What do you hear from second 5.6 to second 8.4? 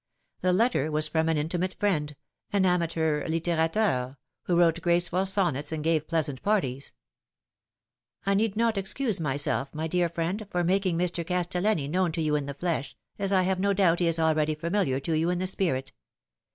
and gave pleasant parties:" I